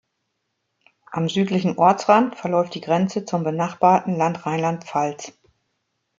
[1.11, 5.31] Am südlichen Ortsrand verläuft die Grenze zum benachbarten Land Rheinland-Pfalz.